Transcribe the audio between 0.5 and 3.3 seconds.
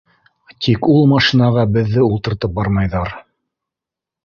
Тик ул машинаға беҙҙе ултыртып бармайҙар.